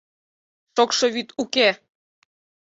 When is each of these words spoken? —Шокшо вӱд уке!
—Шокшо 0.75 1.05
вӱд 1.13 1.29
уке! 1.41 1.69